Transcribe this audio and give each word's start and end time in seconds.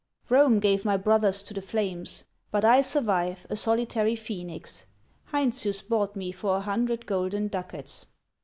"Rome 0.29 0.59
gave 0.59 0.83
my 0.83 0.97
brothers 0.97 1.43
to 1.43 1.53
the 1.53 1.61
flames, 1.61 2.23
but 2.49 2.65
I 2.65 2.81
survive 2.81 3.45
a 3.51 3.55
solitary 3.55 4.15
Phoenix. 4.15 4.87
Heinsius 5.25 5.83
bought 5.83 6.15
me 6.15 6.31
for 6.31 6.55
a 6.57 6.61
hundred 6.61 7.05
golden 7.05 7.49
ducats." 7.49 8.07